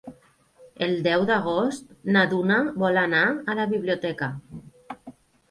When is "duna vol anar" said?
2.31-3.21